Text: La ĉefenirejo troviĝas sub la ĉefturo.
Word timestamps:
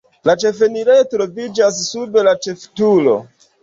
La 0.29 0.33
ĉefenirejo 0.43 1.05
troviĝas 1.13 1.81
sub 1.93 2.21
la 2.33 2.37
ĉefturo. 2.49 3.19